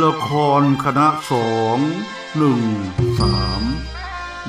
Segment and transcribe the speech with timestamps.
[0.00, 0.28] ละค
[0.60, 1.78] รคณะสอง
[2.36, 2.60] หนึ่ง
[3.20, 3.62] สาม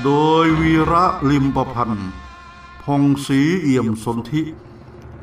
[0.04, 0.12] โด
[0.44, 2.10] ยวีระลิมประพันธ์
[2.84, 4.42] พงศรีเอี่ยมสนธิ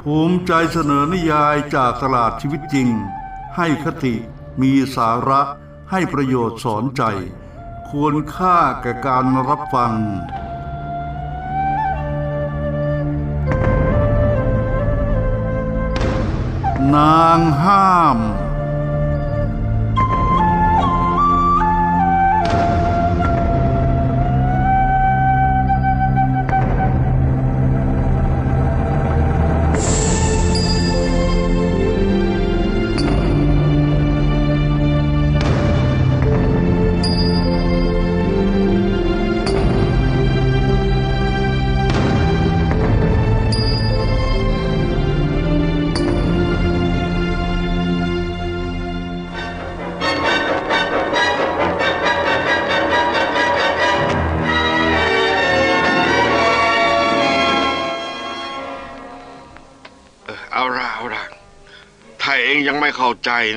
[0.01, 2.89] ภูมิใจเสนอนิยายจากตลาดชีวิตจริง
[3.57, 4.15] ให้คติ
[4.61, 5.41] มีสาระ
[5.91, 7.03] ให้ประโยชน์สอนใจ
[7.89, 9.95] ควรค่าแก่การรับฟัง
[16.95, 18.21] นางห้าม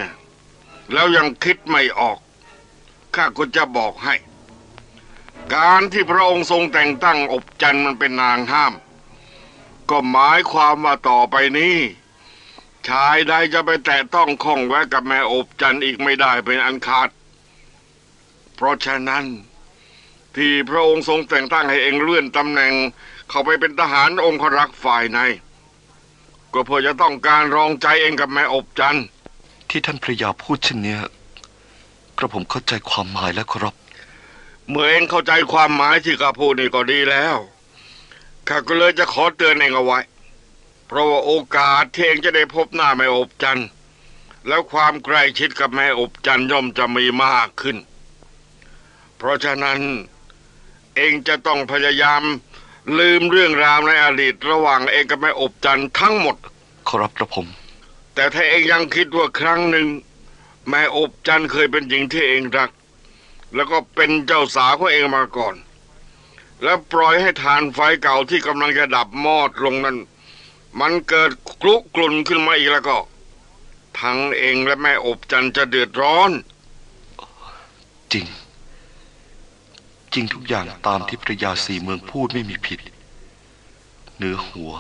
[0.02, 0.12] นะ
[0.94, 2.18] แล้วยังคิดไม่ออก
[3.16, 4.16] ข้าก็จะบอกให้
[5.56, 8.74] การที่พระองค์ทรงแต่งตั้งอบจันมันเป็นนางห้าม
[9.90, 11.78] ก็หมายความว่าต่อไปนี้
[12.88, 17.10] ชายใดจะไปแตะต้องข้องแวะกับแม่อบจันอีกไม่ได้เป็นอันขาด
[18.56, 19.26] เพราะฉะนั้น
[20.36, 22.74] ที่พระองค์ทรงแต่งตั้งให้เองเลื่อนตำแหน่ง
[23.30, 25.20] เข้าไปเป็นทหารองครักษ์ฝ่ายใน
[26.54, 29.06] ก็เพื่อจะต้องการรองใจเองกับแม่อบจันทร์
[29.76, 31.02] ที่ท่านพระยาพูดเช่นเนี้ย
[32.18, 33.76] กระผมเข้าใจความหมายแล้วครับ
[34.70, 37.36] เมื่อเองเข้าใจความหมายที่ข้าพูดนี่ก็ดีแล้ว
[38.48, 40.00] ข้าก็เลยจะขอเตือนเองเอาไว้
[40.88, 43.68] เพราะว่าโอกาสที่เองจะได้พบหน้าแม่อบจันทร์
[44.48, 47.78] แล้วความใกล้ชิดกับแม่อบจันทร์ย่อมจะมีมากขึ้น
[49.18, 49.80] เพราะฉะนั้น
[50.96, 52.24] เองจะต้องพยายาม
[52.98, 56.36] ลืมเรื่องราวในอดีตระหว่างเองกับแม่อบจันทร์ทั้งหมด
[56.88, 57.48] ขอรับกระผม
[58.14, 59.88] แต่ถ้าเองยังคิดว่าครั้งหนึ่ง
[60.70, 62.72] แม่อบจันเคยเป็นหญิงที่เองรัก
[63.56, 65.56] แล้วก็เป็นเจ้าสาวของเองมาก่อน
[66.64, 69.98] แล้วปล่อยให้ทานไฟเก่าที่กำลังจะดับมอดลงนั้น
[70.80, 71.32] มันเกิด
[71.62, 72.98] คลุกลุ่นขึ้นมาอีกแล้วก็
[74.00, 76.32] ทั้งเองและแม่อบจันจะเดือดร้อน
[78.12, 78.26] จริง
[80.14, 82.80] จริงทุกอย่างตามที่พระยาสีเมืองพูดไม่มีผิด
[84.18, 84.74] เนื้อหัว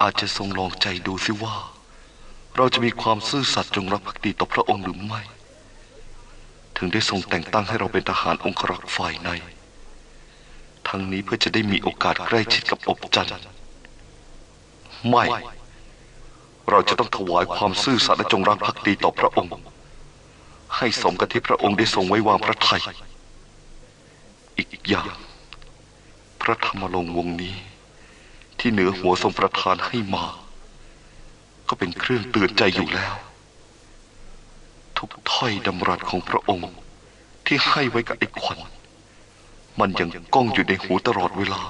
[0.00, 1.54] อาจจะทรงลองใจดูสิว่า
[2.56, 5.20] เราจะมีความซื่อสัตย์จงรักภักดีต่อพระองค์หรือไม่
[6.76, 9.28] ถึงได้ทรงแต่งตั้งให้เราเป็นทหารองครักษ์ฝ่ายใน
[10.88, 13.28] ทั้งนี้เพื่อจะได้มีโอกาสใกล้ชิดกับอบจัน
[15.08, 15.24] ไม่
[16.70, 19.52] เราจะต้องถวายความซื่อสัตย์และจงรักภักดีต่อพระองค์
[20.76, 22.82] ให้สมกับที่พระองค์ได้ทรงไว้วางพระทัย
[24.58, 25.06] อีกอย่าง
[26.40, 27.56] พระธรรมลงวงนี้
[28.58, 30.24] ที่เหนือหัวทรงประทานให้มา
[31.68, 33.14] ก็เป็นเครื่องเตือนใจอยู่แล้ว
[34.98, 36.70] ทุกถ้อยดำรัสของพระองค์
[37.46, 38.58] ที่ให้ไว้กับไอ้ขวัญ
[39.80, 41.60] มันยังก้องอยู่ในหูตลอดเวลา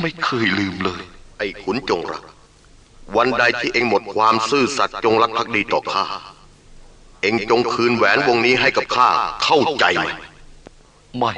[0.00, 1.02] ไม่เคยลืมเลย
[1.38, 2.22] ไอ้ขุนจงรัก
[3.16, 6.04] วันใดที่เองหมดความซื่อสัตย์จงรักภักดีต่อข้า
[7.22, 9.08] เองจงคืนแหวนวงนี้ให้กับข้า
[9.44, 10.08] เข้าใจไหม
[11.18, 11.32] ไม่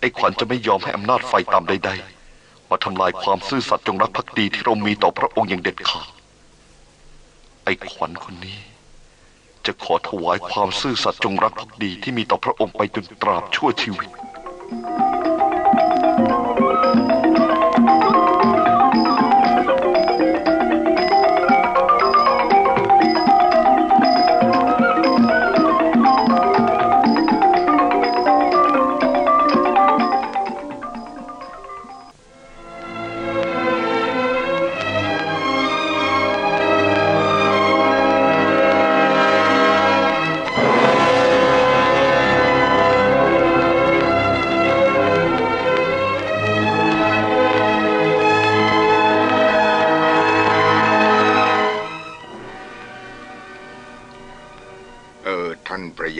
[0.00, 1.90] ไอ้ขวัญจะไม่ยอมให้อำนาจไฟต่ำใด
[2.30, 6.06] ๆ มาทำลายความซื่อสัตย์จงรักภักดีที่เรามีต่อพระองค์อย่างเด็ดขาด
[7.64, 8.58] ไอ้ขวัญคนนี้
[9.66, 14.10] จะขอถวายความซื่อสัตย์จงรักภักดีที่มีต่อพระองค์ไปจนตราบชั่วชีวิต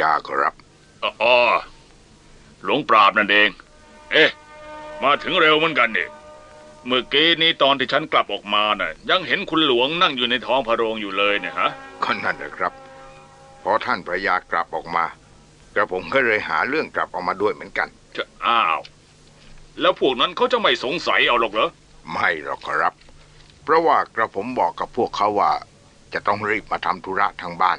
[0.00, 0.54] ยาครับ
[1.22, 1.36] อ๋อ
[2.62, 3.48] หลวงปราบนั่นเอง
[4.12, 4.30] เอ๊ะ
[5.02, 6.08] มาถึงเร็วเหมือนกันนี่
[6.86, 11.70] เมื่อกี้นี้ตอนที่ฉันกลับออกมาน่ะ ยังเห็นคุณหลวงนั่งอยู่ในท้องพระโรงอยู่เลยเนี่ยฮะ
[12.02, 12.72] ก็นั่นแหละครับ
[13.62, 15.04] พอท่านพระยากลับออกมา
[15.74, 18.80] กระผมก็เลยหาเรื่องกลับออกมาด้วยเหมือนกันจะอ้าว
[19.80, 21.70] แล้วพวกนั้นเขาจะไม่สงสัยเอาหรอกเหรอ
[22.12, 22.94] ไม่หรอกครับ
[23.64, 25.52] เพราะว่ากระผมบอกกับพวกเขาว่า
[26.14, 27.78] จะต้องรีบมาทำธุระทางบ้าน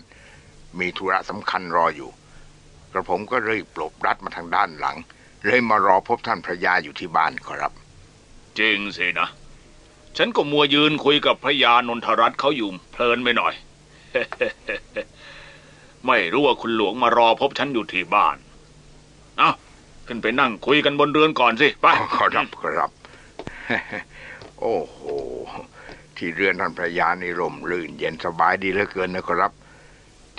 [0.79, 2.12] มีธุระสำคัญรออยู่
[2.91, 4.97] กระผมก็รีบปลบรัดมาทางด้านหลัง
[5.45, 7.73] เลยมารอพบท่านพระยาอยู่ที่บ้านขอรับ
[8.59, 9.29] จริงสินะ
[10.18, 13.53] ฉันก็มัวยืนคุยกับพระยานนทรัตน์เขาอยู่เพลินไปหน่อย
[16.07, 18.38] ไม่รู้ว่าคุณหลวงมารอพบฉันอยู่ที่บ้าน
[19.38, 19.51] เอา
[20.07, 21.85] ขึ้นไปนั่งคุยกันบนเรือนก่อนสิ ไป
[22.15, 22.91] ขอรับขอรับ
[24.59, 24.97] โอ้โห
[26.17, 29.51] ที่เรือนท่านพระยานี่ร่มรื่นเย็นสบายดีเหลือเกินนะขอรับ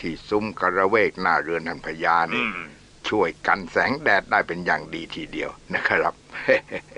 [0.02, 2.68] ที่ซุ้มกระเวกหน้าเรือนท่านพระยาอืนี่ม
[3.08, 6.14] ช่วยกันแสงแดดได้เป็นอย่างดีทีเดียวนะครับ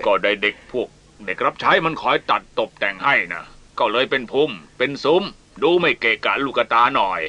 [0.05, 0.87] ก็ได้เด็กพวก
[1.25, 3.43] เด็กรับใช้มันคอยตัดตกแต่งให้นะ
[3.79, 5.23] ก็เลยเป็นพุ่ม เป็นซุ้ม
[5.63, 7.21] ดูไม่เกะกะลูกตาหน่อย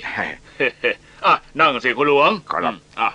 [1.27, 3.11] อะนั่งสิคุณหลวงขอรับมอะ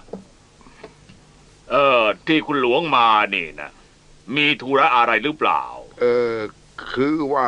[1.72, 3.72] เออ ที่คุณหลวงมานี่นะ
[4.36, 5.64] มีธุระอะไรหรือเปล่า
[6.00, 6.36] เออ
[6.92, 7.48] คือว่า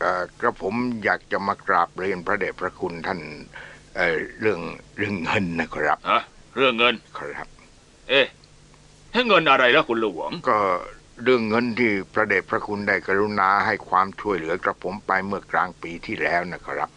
[0.00, 0.74] เอ่อกระผม
[1.04, 3.20] อยากจะมากราบเรียนพระเดชพระคุณท่าน
[3.96, 4.60] เอ่อเรื่อง
[4.96, 6.22] เรื่องเงินนะครับฮะ
[6.56, 7.48] เรื่องเงิน ครับ
[8.08, 8.26] เอ๊ะ
[9.12, 10.58] ให้เงินอะไรแล้วคุณหลวง ก็
[11.22, 16.90] เรื่องเงินที่พระเดชพระคุณได้กรุณาให้ความช่วยเหลือกระผมไปเมื่อกลางปีที่แล้วนะครับ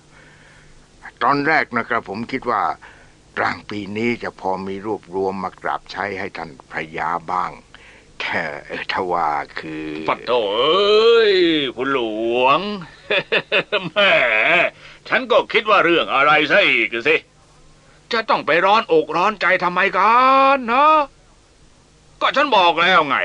[1.23, 2.61] ตอนแรกนะครับผมคิดว่า
[3.37, 7.51] กลางปีนี้จะพอมีรวบรวมมากราบใช้ให้ท่านพระยาบ้าง
[8.19, 9.29] แต่เอ่อทว่า
[9.59, 11.33] คือปัดโถเอ้ย
[11.77, 12.01] คุณหล
[12.41, 12.59] วง
[13.85, 13.99] แหม
[15.09, 17.15] ฉันก็คิดว่าเรื่องอะไรซะอีกสิ
[18.11, 20.13] จะต้องไปร้อนอกร้อนใจทำไมกั
[20.55, 20.97] นเนาะ
[22.21, 23.17] ก็ฉันบอกแล้วไง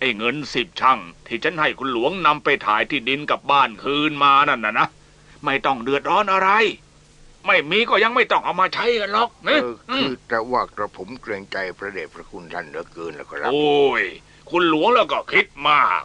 [0.00, 4.86] ไอ้เงินสิบช่างที่ฉันให้คุณหลวงนำไปถ่ายที่ดินกับบ้านคืนมานั่นนะนะ
[5.44, 6.50] ไม่ต้องเดือดร้อนอะไร
[7.46, 14.02] ไม่มีก็ยังไม่ต้องเอามาใช้กันหรอกเอนะอคือแต่ว่ากระผมเกรงใจพระเดชพระคุณท่านเหลือเกินแล้วครับ โอ้ย
[14.50, 16.02] คุณหลวงแล้วก็คิดมาก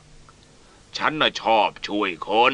[0.97, 2.53] ฉันน่ะชอบช่วยคน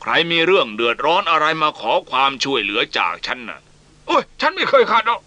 [0.00, 3.60] ใครมีเรื่องเดือดร้อนอะไรมาขอความช่วยเหลือจากฉันน่ะ
[4.06, 5.20] โอ้ย ฉันไม่เคยขาดหรอก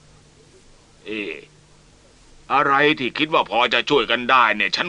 [1.06, 1.33] เอ๊ะ
[2.53, 4.88] อะไรที่คิดว่าพอจะช่วยกันได้เนี่ย ฉัน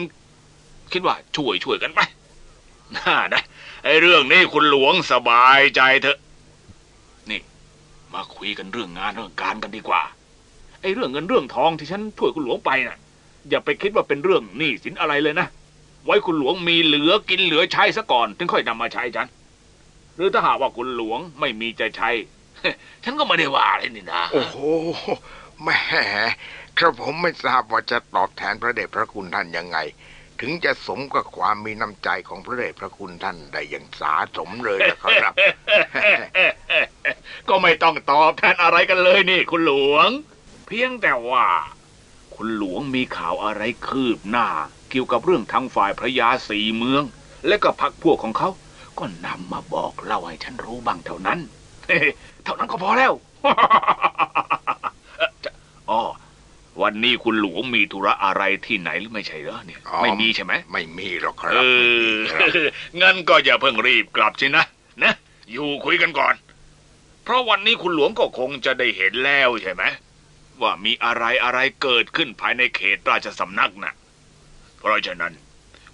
[0.91, 1.99] คิดว่าช่วยช่วยกันไป
[2.95, 3.43] น่านะ
[3.83, 6.17] ไอ้เรื่องนี้คุณหลวงสบายใจเถอะ
[7.29, 7.41] นี่
[8.13, 10.01] มาคุยกันเรื่องงานเรื่องการกันดีกว่า
[10.81, 12.97] ไอ้เรื่องเงินเรื่องทองที่ฉันช่วยคุณหลวงไปน่ะ
[13.49, 15.47] อย่าไปคิดว่าเป็นเรื่องหนี้สินอะไรเลยนะ
[16.05, 19.27] ไว้คุณหลวงมีเหลือกินเหลือใช้ซะก่อน ถึงค่อยนำมาใช้ฉัน
[20.15, 22.09] หรือถ้าหากว่าคุณหลวงไม่มีจะใช้
[23.03, 24.57] ฉันก็ไม่ได้ว่าอะไรนี่นะ โอ้โห
[25.61, 25.81] แหม่
[26.77, 29.77] กระผมไม่ทราบว่าจะตอบแทนพระเดชพระคุณท่านยังไง
[30.41, 35.33] ถึงจะสมกับความมีน้ำใจของพระเดชพระคุณท่านได้อย่างสาสมเลยนะครับ
[37.49, 40.09] ก็ไม่ต้องตอบแทนอะไรกันเลยนี่ คุณหลวง
[40.67, 41.47] เพียงแต่ว่า
[42.35, 44.47] คุณหลวงมีข่าวอะไรคืบหน้า
[44.89, 47.03] เกี่ยวกับเรื่องทางฝ่ายพระยาสีเมือง
[47.47, 48.49] และก็พักพวกของเขา
[48.99, 51.39] ก็นำมาบอกเล่าให้ฉันรู้บ้างเท่านั้น
[52.43, 53.13] เท่านั้นก็พอแล้ว
[55.17, 55.51] เอ่อจะ
[55.89, 56.01] อ๋อ
[56.81, 62.47] วันนี้คุณหลวงมีธุระอะไรที่ไหนหรือไม่ใช่เหรอเนี่ย อ๋อ ไม่มีใช่ไหมไม่มีหรอกครัเอบอไม่มีครับ
[63.01, 64.65] งั้นก็อย่าเพิ่งรีบกลับสินะ
[65.03, 65.13] นะ
[65.51, 66.35] อยู่คุยกันก่อน
[67.23, 69.83] เพราะวันนี้คุณหลวงก็คงจะได้เห็นแล้วใช่ไหม
[70.61, 73.93] ว่ามีอะไรอะไรเกิดขึ้นภายในเขตราชสำนักน่ะ
[74.79, 75.33] เพราะฉะนั้น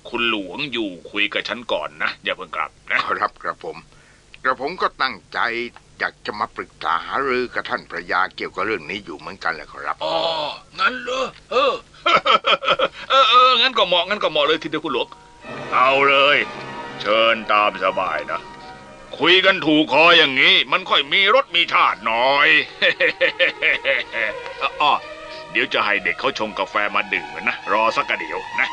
[0.07, 3.77] คุณหลวงอยู่คุยกับฉันก่อนนะ อย่าเพิ่งกลับนะ ครับกระผม
[4.43, 5.39] กระผมก็ตั้งใจ
[5.99, 10.15] อยากจะมาปรึกษาหารือกับท่านพระยาเกี่ยวกับเรื่องนี้อยู่เหมือนกันแหละครับ อ๋อ
[10.79, 11.73] งั้นเหรอ เออ
[13.09, 15.07] เออเอองั้นก็เหมาะงั้นก็เหมาะเลยทีเดียวคุณหลวง
[15.73, 16.37] เอาเลย
[17.01, 18.41] เชิญตามสบายนะ
[19.19, 22.49] คุยกันถูกคออย่างนี้ มันค่อยมีรสมีชาติหน่อย
[24.81, 24.91] อ๋อ
[25.51, 28.69] เดี๋ยวจะให้เด็กเขาชงกาแฟมาดื่มกันนะ รอสักกะเดี๋ยวนะ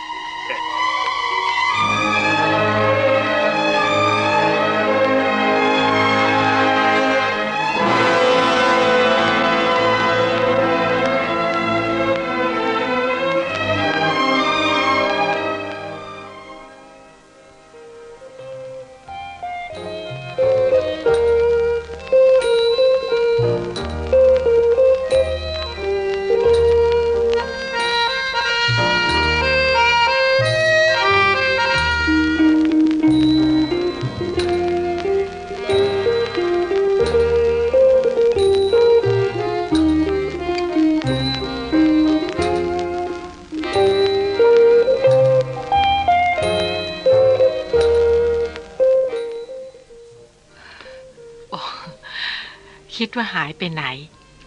[53.17, 53.85] ว่าหายไปไหน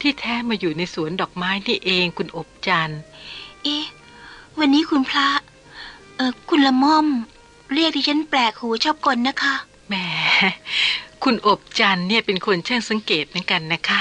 [0.02, 3.02] ที่แท้มาอยู่ในสวนดอกไม้นี่เองคุณอบจันทร์
[3.64, 3.86] เอ๊ะ
[4.60, 5.28] วันนี้คุณพระ
[6.16, 7.08] เออคุณละม่อม
[7.74, 9.56] เรียกดิฉันแปลกหูชอบกลนะคะ
[9.88, 9.96] แหม
[11.24, 14.00] คุณอบจันทร์เนี่ยเป็นคนช่างสังเกตเหมือนกันนะคะ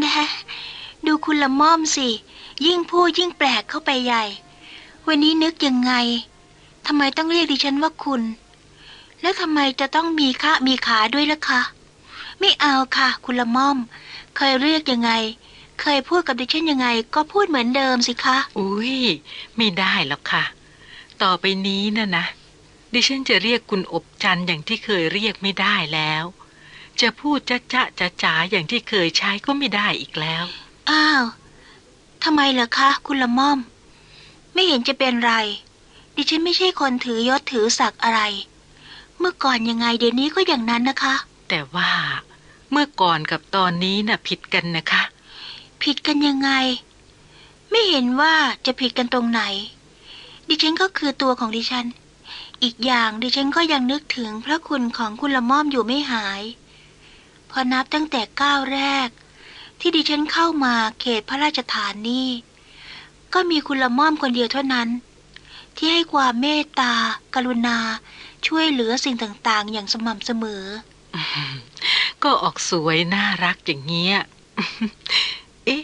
[0.00, 0.16] แน่
[1.06, 2.08] ดูคุณละม่อมสิ
[2.66, 4.24] ยิ่งพูดยิ่งแปลกเข้าไปใหญ่
[5.06, 5.92] วันนี้นึกยังไง
[6.86, 8.22] ทำไมต้องเรียกดิฉันว่าคุณ
[9.20, 11.60] แล้วทำไมจะต้องมีค่ามีขาด้วยล่ะคะ
[12.40, 13.78] ไม่เอาค่ะ คุณละม่อม
[14.36, 15.10] เคยเรียกยังไง
[15.80, 18.94] เคยพูดกับดิฉันยังไง ก็พูดเหมือนเดิมสิคะ อุ้ย
[19.56, 20.44] ไม่ได้หรอกค่ะ
[21.22, 22.24] ต่อไปนี้นะนะ
[22.92, 26.24] ดิฉันจะเรียกคุณอบจันทร์อย่างที่เคยเรียกไม่ได้แล้ว
[27.00, 30.44] จะพูดจะจะจะจ๋าอย่างที่เคยใช้ก็ไม่ได้อีกแล้ว
[30.90, 31.24] อ้าว
[32.24, 33.58] ทำไมเหรอคะ คุณละม่อม
[34.54, 35.34] ไม่เห็นจะเป็นไร
[36.14, 38.20] ดิฉันไม่ใช่คนถือยศถือศักดิ์อะไร
[39.18, 41.14] เมื่อก่อนยังไงเดี๋ยวนี้ก็อย่างนั้นนะคะ
[41.48, 41.90] แต่ว่า
[42.70, 45.02] เมื่อก่อนกับตอนนี้น่ะผิดกันนะคะ
[45.82, 46.50] ผิดกันยังไง
[47.70, 48.34] ไม่เห็นว่า
[48.66, 49.42] จะผิดกันตรงไหน
[50.48, 51.86] ดิฉันก็คือตัวของดิฉัน
[52.62, 56.42] อีกอย่างดิฉันก็ยังนึกถึงพระคุณของคุณละม่อมอยู่ไม่หาย
[57.50, 59.08] พอนับตั้งแต่ก้าวแรก
[59.80, 62.28] ที่ดิฉันเข้ามาเขตพระราชฐานนี่
[63.34, 64.88] ก็มีคุณละม่อมคนเดียวเท่านั้น
[65.76, 66.94] ที่ให้ความเมตตา
[67.34, 67.78] กรุณา
[68.46, 70.64] ช่วยเหลือสิ่งต่างๆ อย่างสม่ำเสมอ
[72.22, 74.16] ก็ออกสวยน่ารักอย่างเงี้ย
[75.64, 75.82] เอ๊ะ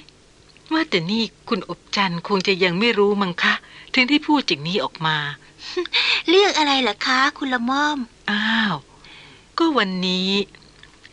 [0.73, 3.55] ว่าแต่นี่คุณอบจันทร์คงจะยังไม่รู้มั้งคะ
[3.95, 5.17] ถึงได้พูดอย่างนี้ออกมา
[6.29, 7.99] เรื่องอะไรล่ะคะ คุณละม่อม
[8.31, 8.75] อ้าว
[9.59, 10.31] ก็วันนี้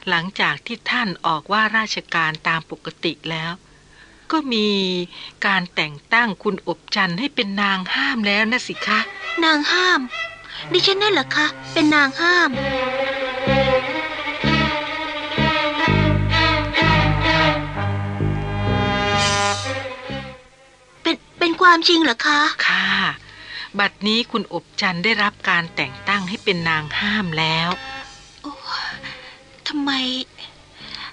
[0.10, 3.51] หลังจากที่ท่านออกว่าราชการตามปกติแล้ว
[4.32, 4.67] ก็มี
[5.46, 9.00] การแต่งตั้งคุณอบจันทร์ให้เป็นนางห้ามแล้วนะสิคะ
[9.46, 10.00] นางห้าม
[10.72, 12.50] ดิฉันนั่นเหรอคะ เป็นนางห้าม
[21.63, 22.88] ความจริงเหรอคะ ค่ะ
[23.79, 27.70] บัดนี้คุณอบจันทร์ได้รับการแต่งตั้งให้เป็นนางห้ามแล้ว
[29.67, 29.91] ทำไม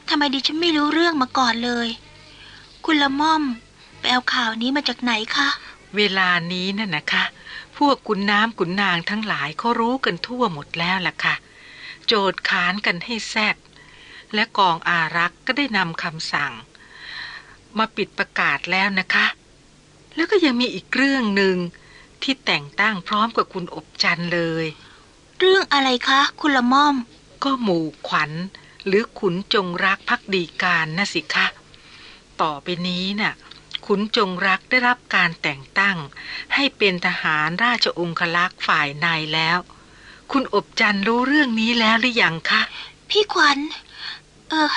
[0.09, 1.89] ทำไมดิฉันไม่รู้เรื่องมาก่อนเลย
[2.85, 3.43] คุณละม่อม
[3.99, 5.49] ไปเอาข่าวนี้มาจากไหนคะ
[5.97, 7.25] เวลานี้น่ะนะคะ
[7.79, 11.35] พวกขุนน้ำขุนนางทั้งหลายเขารู้กันทั่วหมดแล้วล่ะค่ะ
[12.07, 13.57] โจทย์ขานกันให้แซด
[14.35, 16.53] และกองอารักษ์ก็ได้นำคำสั่ง
[17.79, 19.27] มาปิดประกาศแล้วนะคะ
[20.15, 21.57] แล้วก็ยังมีอีกเรื่องหนึ่ง
[22.23, 24.65] ที่แต่งตั้งพร้อมกับคุณอบจันทร์เลย
[25.39, 26.97] เรื่องอะไรคะ คุณละม่อม
[27.45, 28.31] ก็หมู่ขวัญ
[28.87, 31.47] หรือขุนจงรักภักดีการนะสิคะ
[32.41, 33.35] ต่อไปนี้น่ะ
[33.87, 35.97] ขุนจงรักได้รับการแต่งตั้ง
[36.55, 39.59] ให้เป็นทหารราชองคลักษ์ฝ่ายในแล้ว
[40.33, 42.63] คุณอบจันทร์รู้เรื่องนี้แล้วหรือยังคะ
[43.11, 43.59] พี่ขวัญ
[44.49, 44.73] เออ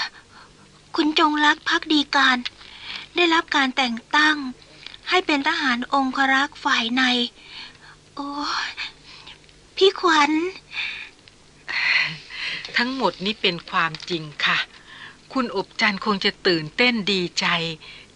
[0.96, 2.38] คุณจงรักภักดีการ
[3.16, 4.38] ได้รับการแต่งตั้ง
[5.16, 7.04] ให้เป็นทหารองครักษ์ฝ่ายใน
[8.16, 8.32] โอ้
[8.70, 8.72] ย
[9.78, 10.32] พี่ขวัญ
[12.78, 14.58] ทั้งหมดนี้เป็นความจริงค่ะ
[15.34, 17.46] คุณอบจันทร์คงจะตื่นเต้นดีใจ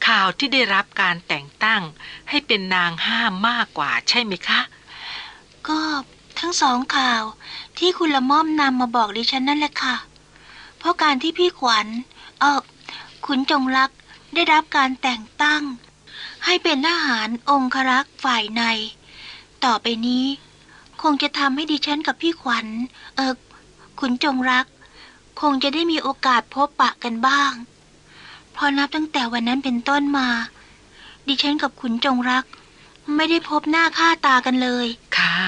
[0.08, 1.82] ข่าวที่ได้รับการแต่งตั้ง
[2.30, 4.62] ให้เป็นนางห้ามมากกว่าใช่ไหมคะ
[5.68, 5.80] ก็
[6.40, 7.24] ทั้งสองข่าว
[7.78, 9.96] ที่คุณละม่อมนำมาบอกดิฉันนั่นแหละค่ะ
[10.78, 11.88] เพราะการที่พี่ขวัญ
[12.40, 12.62] เออ
[13.26, 13.90] ขุนจงรัก
[14.34, 15.64] ได้รับการแต่งตั้ง
[16.48, 18.64] ให้เป็นทหารองครักษ์ฝ่ายใน
[19.66, 20.26] ต่อไปนี้
[21.02, 22.68] คงจะทำให้ดิฉันกับพี่ขวัญ
[23.16, 23.34] เออ
[24.00, 24.66] ขุนจงรัก
[25.42, 27.52] คงจะได้มีโอกาสพบปะกันบ้าง
[28.56, 30.28] พอนับตั้งแต่วันนั้นเป็นต้นมา
[31.28, 32.44] ดิฉันกับขุนจงรัก
[33.16, 34.88] ไม่ได้พบหน้าค่าตากันเลย
[35.18, 35.40] ค่ะ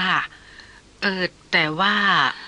[1.02, 1.94] เออ แต่ว่า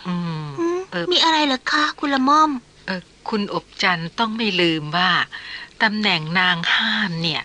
[0.06, 2.50] อืมอืมเออมีอะไรเหรอคะคุณละม่อม
[2.87, 5.11] เออ คุณอบจันทร์ต้องไม่ลืมว่า
[5.82, 7.42] ตำแหน่งนางห้ามเนี่ย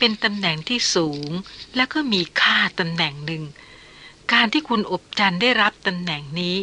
[0.00, 1.30] เป็นตำแหน่งที่สูง
[1.76, 3.44] แล้วก็มีค่าตำแหน่งหนึ่ง
[4.32, 6.56] การที่คุณอบจันทร์ได้รับตำแหน่งนี้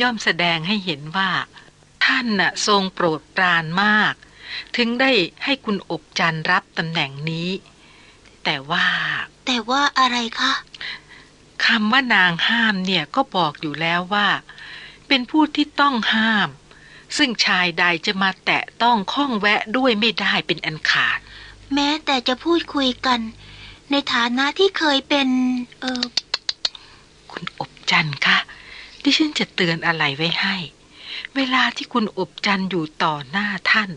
[0.00, 1.30] ย่อมแสดงให้เห็นว่า
[2.04, 4.14] ท่านน่ะทรงโปรดปรานมาก
[4.76, 5.10] ถึงได้
[5.44, 7.48] ให้คุณอบจันทร์รับตำแหน่งนี้
[8.44, 8.86] แต่ว่า
[9.46, 10.52] แต่ว่าอะไรคะ
[11.66, 14.28] คำว่านางห้ามเนี่ยก็บอกอยู่แล้วว่า
[15.08, 16.48] เป็นผู้ที่ต้องห้าม
[17.16, 21.18] ซึ่งชายใดจะมาแตะต้องข้องแวะด้วยไม่ได้เป็นอันขาด
[21.74, 23.20] แม้แต่จะพูดคุยกัน
[23.90, 25.28] ในฐานะที่เคยเป็น
[25.80, 26.04] เออ
[27.32, 28.38] คุณอบจันทร์คะ
[29.02, 30.56] ดิฉันจะเตือนอะไรไว้ให้
[31.36, 33.90] เวลาที่คุณอบจันทร์อยู่ต่อหน้าท่าน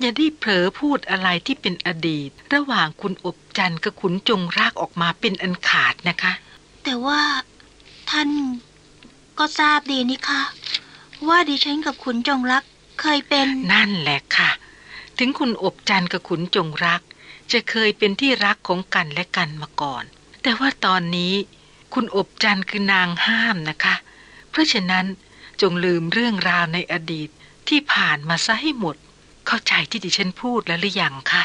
[0.00, 6.32] อย่าได้เผลอพูดอะไรที่เป็นอดีต ระหว่างคุณอบจันทร์กับขุนจงรากออกมาเป็นอันขาดนะคะ
[6.84, 7.20] แต่ว่า
[8.10, 8.28] ท่าน
[9.38, 10.42] ก็ทราบดีนี่คะ
[11.28, 12.62] ว่าดิฉันกับขุนจงรัก
[13.00, 14.50] เคยเป็น นั่นแหละค่ะ
[15.18, 17.02] ถึงคุณอบจันกับขุนจงรัก
[17.52, 20.04] จะเคยเป็นที่รักของกันและกันมาก่อน
[20.42, 21.34] แต่ว่าตอนนี้
[21.94, 23.94] คุณอบจันคือนางห้ามนะคะ
[24.50, 25.06] เพราะฉะนั้น
[25.60, 27.28] จงลืมเรื่องราวในอดีต
[27.68, 28.96] ที่ผ่านมาซะให้หมด
[29.46, 31.42] เข้าใจที่ดิฉันพูดแล้วหรือยังคะ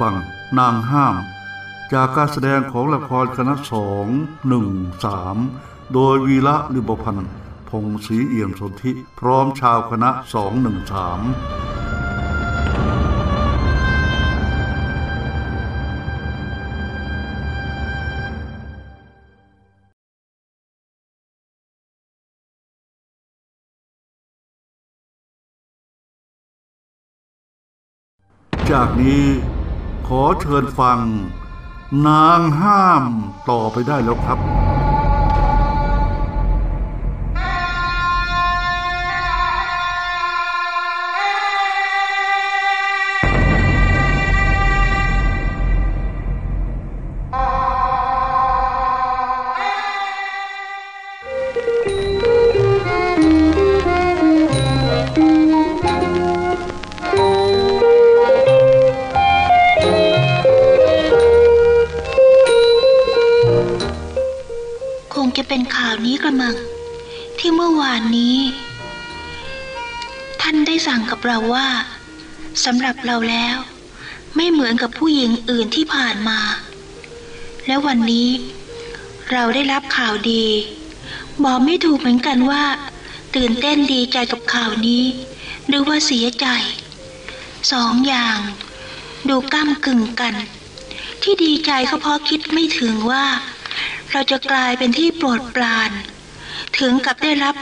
[0.00, 0.14] ฟัง
[0.58, 1.16] นางห้าม
[1.92, 4.06] จากการแสดงของละครคณะสอง
[4.48, 4.68] หนึ่ง
[5.04, 5.36] สาม
[5.94, 7.32] โดยวีระลิบพันธ์
[7.70, 11.20] พงศรีเอี่ยมสนธิพร้อมชาวคณะสองหนึ่งสาม
[28.70, 29.24] จากนี้
[30.12, 31.00] ขอเชิญฟัง
[32.06, 33.04] นางห้าม
[33.50, 34.38] ต่อไปได้แล้วครับ
[65.76, 66.56] ข่าวนี้กระมัง
[67.38, 68.36] ที่เมื่อวานนี้
[70.40, 71.68] ท่านได้สั่งกับเราว่า
[72.64, 73.56] สำหรับเราแล้ว
[74.36, 76.40] ไม่เหมือนกับผู้หญิงอื่นที่ผ่านมา
[77.66, 78.28] และวันนี้
[79.32, 80.44] เราได้รับข่าวดี
[81.44, 82.64] บอกไม่ถูกเหมือนกันว่า
[83.36, 85.04] ตื่นเต้นดีใจกับข่าวนี้
[85.68, 86.46] หรือว่าเสียใจ
[87.72, 88.38] สองอย่าง
[89.28, 90.34] ดูก้ามกึ่งกัน
[91.22, 93.24] ที่ดีใจก็เพราะคิดไม่ถึงว่า
[94.12, 95.90] เราจะกลายเป็นที่โปรดปราน
[96.78, 97.56] ถึงกับได้รับ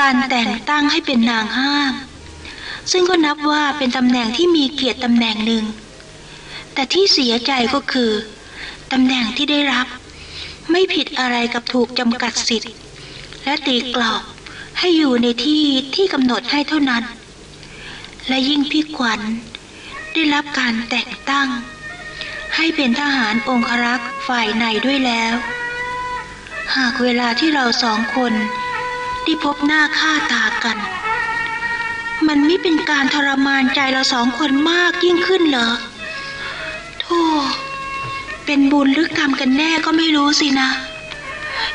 [0.00, 1.94] การแต่งตั้งให้เป็นนางห้าม
[2.92, 5.64] ซึ่งก็นับว่าเป็นตำแหน่งที่มีเกียรติตำแหน่งหนึ่ง
[6.74, 8.10] แต่ที่เสียใจก็คือ
[8.92, 9.86] ตำแหน่งที่ได้รับ
[10.70, 12.74] ไม่ผิดอะไรกับถูกจำกัดสิทธิ์
[13.44, 14.22] และตีกรอบ
[14.78, 15.64] ให้อยู่ในที่
[15.94, 17.04] ที่กำหนดให้เท่านั้น
[18.28, 19.20] และยิ่งพี่ขวัญ
[20.12, 21.48] ได้รับการแต่งตั้ง
[22.56, 25.34] ให้เป็นทหารองครักษ์ฝ่ายในด้วยแล้ว
[26.76, 28.32] หากเวลาที่เราสองคน
[29.24, 30.78] ได้พบหน้าค่าตากัน
[32.28, 35.70] มันไม่เป็นการทรมานใจเราสองคนมากยิ่งขึ้นเหรอ
[37.00, 37.22] โธ่
[38.46, 40.70] เป็นบุญหรือกรรมกันแน่ก็ไม่รู้สินะ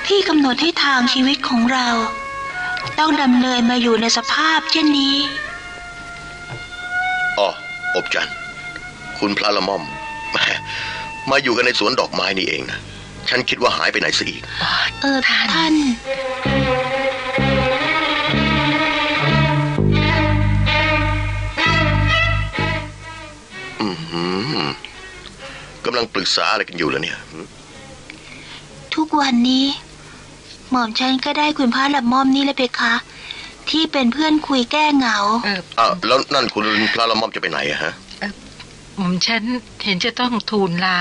[0.07, 1.87] ที่กำหนดให้ทางชีวิตของเรา
[2.99, 5.15] ต้องดำเนินมาอยู่ในสภาพเช่นนี้
[7.37, 7.49] อ๋อ
[7.95, 8.29] อบจัน
[9.17, 9.83] คุณพระละม่อม
[10.35, 10.41] แหม
[11.31, 12.79] มาอยู่กันในสวนดอกไม้นี่เองนะ
[13.29, 14.41] ฉันคิดว่าหายไปไหนซะอีก
[15.01, 15.73] เออท่าน
[23.81, 24.23] อือหื
[24.57, 24.63] อ
[25.85, 27.17] กำลังปรึกษาอะไรกันอยู่แล้วเนี่ย
[28.95, 29.65] ทุกวันนี้
[30.71, 32.93] หม่อมฉันก็ได้คุณพระละม่อมนี่เลยเพคะ
[33.69, 37.93] ที่เป็นเพื่อนคุยแก้เหงา เออ อะแล้วนั่นคุณพระละม่อมจะไปไหนอะฮะ
[38.97, 39.43] หม่อมฉัน
[39.83, 40.99] เห็นจะต้องทูลลา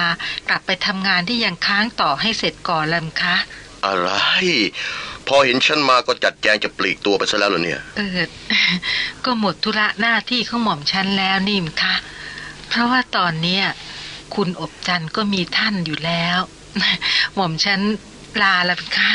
[0.49, 3.37] กลับไปทำงานที่ยังค้างต่อให้เสร็จก่อนแล้วมั้งคะ
[3.87, 4.11] อะไร
[5.29, 8.19] พอเห็นฉันมาก็จัดแจงจะปลีกตัวไปซะแล้วเหรอเนี่ย เออ
[9.25, 11.95] ก็หมดธุระหน้าที่ของหม่อมฉันแล้วนี่มคะ
[12.69, 13.65] เพราะว่าตอนเนี้ย
[14.35, 16.39] คุณอบจันทร์ก็มีท่านอยู่แล้ว
[17.35, 17.81] หม่อมฉัน
[18.43, 19.11] ลาแล้วมั้งคะ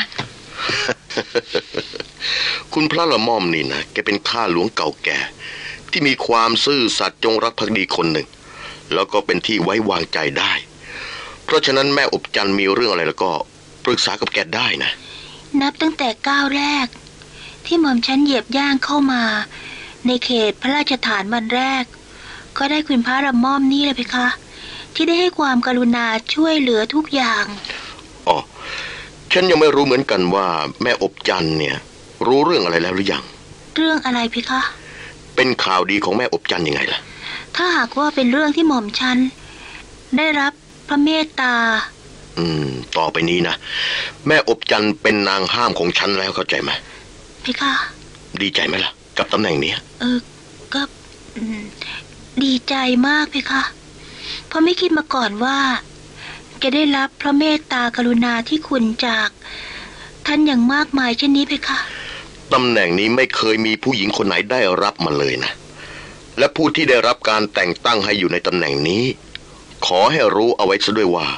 [2.74, 5.18] คุณพระละม่อมนี่นะแกเป็นข้าหลวงเก่าแก่
[5.90, 8.26] ที่มีความซื่อสัตย์จงรักภักดีคนหนึ่ง
[8.94, 10.52] แล้วก็เป็นที่ไว้วางใจได้
[11.44, 13.30] เพราะฉะนั้นแม่อบจันทร์มีเรื่องอะไรแล้วก็
[13.84, 14.90] ปรึกษากับแกได้นะ
[15.60, 16.86] นับตั้งแต่ก้าวแรก
[17.66, 19.22] ที่หม่อมฉันเหยียบย่างเข้ามา
[20.06, 21.84] ในเขตพระราชฐานวันแรก
[22.58, 24.28] ก็ได้คุณพระละม่อมนี่เลยเพคะ
[24.94, 27.44] ที่ได้ให้ความกรุณาช่วยเหลือทุกอย่าง
[28.28, 28.38] อ๋อ
[29.32, 30.46] ฉันยังไม่รู้เหมือนกันว่า
[30.82, 31.76] แม่อบจันทร์เนี่ย
[32.26, 33.24] รู้เรื่องอะไรแล้วหรือยัง
[33.76, 34.60] เรื่องอะไรเพคะ
[35.36, 37.00] เป็นข่าวดีของแม่อบจันทร์ยังไงล่ะ
[37.56, 39.18] ถ้าหากว่าเป็นเรื่องที่หม่อมฉัน
[40.16, 40.52] ได้รับ
[40.88, 41.54] พระเมตตา
[42.38, 43.54] อืม ต่อไปนี้นะ
[44.26, 46.70] แม่อบจันทร์เป็นนางห้ามของฉันแล้วเข้าใจไหม
[47.42, 47.72] เพคะ
[48.42, 50.18] ดีใจไหมล่ะ กับตำแหน่งเนี้ยเออ
[50.74, 50.82] ก็
[51.36, 51.62] อืม
[52.44, 52.74] ดีใจ
[53.08, 53.62] มากเพคะ
[54.46, 55.58] เพราะไม่คิดมาก่อนว่า
[56.62, 59.28] จะได้รับพระเมตตากรุณาที่คุณจาก
[60.26, 61.78] ท่านอย่างมากมายเช่นนี้เพคะ
[62.52, 65.52] ตำแหน่งนี้ไม่เคยมีผู้หญิงคนไหนได้รับมาเลยนะ
[66.40, 69.04] และผู้ที่ได้รับการแต่งตั้งให้อยู่ในตำแหน่งนี้
[69.86, 71.28] ขอให้รู้เอาไว้ซะด้วยว่า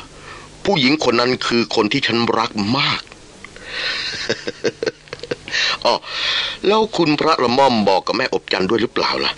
[0.64, 3.02] ผู้หญิงคนนั้นคือคนที่ฉันรักมาก
[5.84, 5.94] อ๋อ
[6.66, 9.32] แล้วคุณพระละม่อมบอกกับแม่อบจันทร์ด้วยหรือเปล่าล่ะ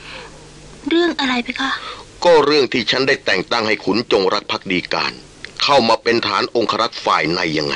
[0.89, 1.71] เรื่องอะไรไปคะ
[2.25, 5.13] ก็เรื่องที่ฉันได้แต่งตั้งให้ขุนจงรักภักดีการ
[5.63, 7.75] เข้ามาเป็นฐานองครักษ์ฝ่ายในยังไง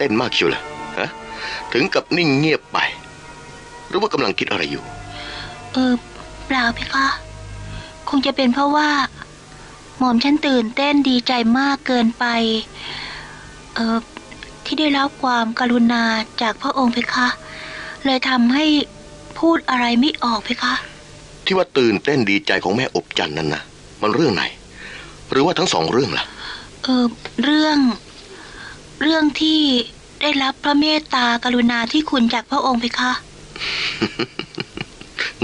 [0.00, 0.62] เต้นมากเชียวเหรอ
[0.98, 1.08] ฮะ
[1.72, 2.78] ถึงกับนิ่งเงียบไป
[3.88, 4.84] หรือว่ากำลังคิดอะไรอยู่
[5.72, 5.92] เออ
[6.46, 7.08] เปล่าไปคะ
[8.08, 8.90] คงจะเป็นเพราะว่า
[9.98, 12.24] หม่อมฉันตื่นเต้นดีใจมากเกินไป
[13.74, 13.98] เออ
[14.64, 16.02] ที่ได้รับความกรุณา
[16.42, 17.28] จากพระองค์เพคะ
[18.04, 18.66] เลยทำให้
[19.38, 20.74] พูดอะไรไม่ออกเพคะ
[21.44, 23.62] ที่ว่าตื่นเต้นดีใจของแม่อบจันทร์นั้นนะ
[24.02, 24.44] มันเรื่องไหน
[25.30, 26.24] หรือว่าทั้งสองเรื่องล่ะ
[26.82, 27.04] เออ
[27.44, 27.78] เรื่อง
[29.02, 29.60] เรื่องที่
[30.20, 33.12] ได้รับพระเมตตากรุณาที่คุณจากพระองค์เพคะ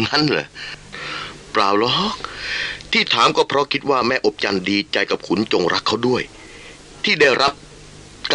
[0.07, 0.47] งั้นเหรอ
[1.53, 2.15] เปล่าหรอก
[2.93, 6.23] ที่ถามก็เพราะคิดว่าแม่อบจันทร์ดีใจกับขุนจงรักเขาด้วย
[7.05, 7.53] ที่ได้รับ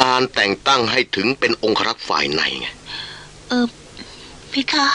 [0.02, 2.68] การแต่งตั้งให้ถึงเป็นองครักษ์ฝ่ายในไง
[3.50, 3.66] เออ
[4.50, 4.88] เพคะ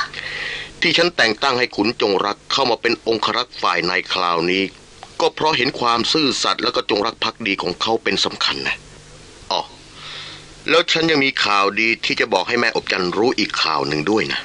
[0.81, 4.63] ที่ฉันแต่งตั้งให้ขุนจงรักเข้ามาเป็นองครักษ์ฝ่ายในคราวนี้
[5.21, 8.96] ก็เพราะเห็นความซื่อสัตย์แล้วก็จงรักภักดีของเขาเป็นสำคัญนะอ๋อ
[10.69, 14.41] แล้วฉันยังมีข่าวดีที่จะบอกให้แม่อบจันทร์รู้อีกข่าวหนึ่งด้วยนะ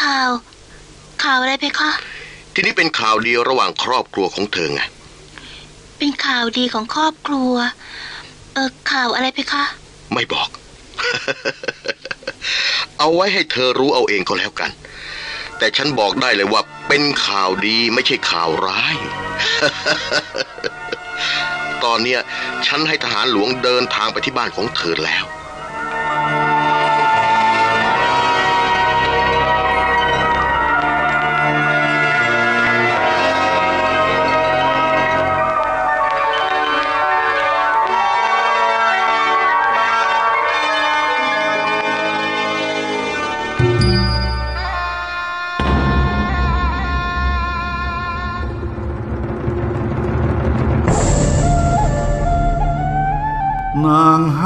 [0.00, 0.30] ข่าว
[1.24, 1.90] ข่าวอะไรเพคะ
[2.54, 4.82] ทีนี้เป็นข่าวดีระหว่างครอบครัวของเธอไง
[5.98, 7.52] เป็นข่าวดีของครอบครัว
[8.54, 9.64] เออข่าวอะไรเพคะ
[10.14, 10.48] ไม่บอก
[12.98, 14.70] เอาไว้ให้เธอรู้เอาเองก็แล้วกัน
[15.58, 18.96] แต่ฉันบอกได้เลยว่าเป็นข่าวดีไม่ใช่ข่าวร้าย
[21.84, 22.20] ตอนเนี้ย
[22.66, 25.24] ฉันให้ทหารหลวงเดินทางไปที่บ้านของเธอแล้ว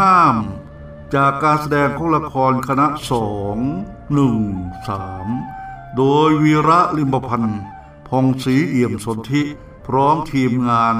[0.01, 0.37] ห้าม
[1.15, 3.57] จากการแสดงของละครคณะสอง
[4.15, 4.39] หนึ่ง
[4.89, 5.27] สาม
[5.97, 7.61] โดยวีระลิมพันธ์
[8.09, 9.43] พองศรีเอี่ยมสนธิ
[9.87, 10.97] พร้อมทีมงาน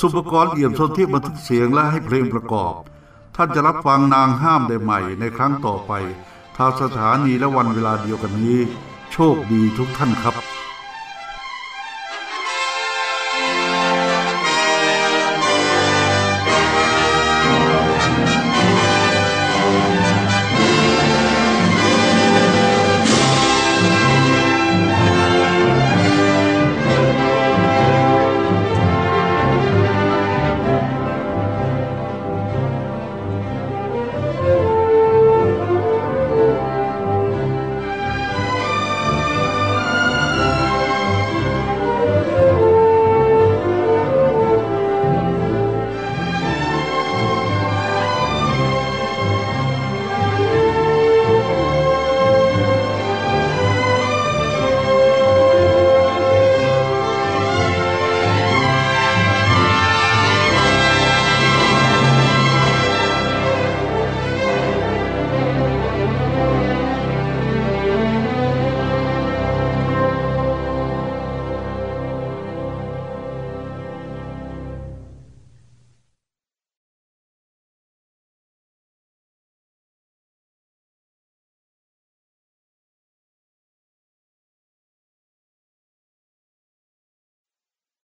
[0.00, 2.74] สุปกรณ์เอี่ยมสนธิบันทึกเสียงและให้เพลงประกอบ
[3.36, 5.92] ท่านจะรับฟังนางห้ามได้ใหม่ในครั้งต่อไป
[6.56, 8.60] ทางสถานีและวันเวลาเดียวกันนี้
[9.12, 10.36] โชคดีทุกท่านครับ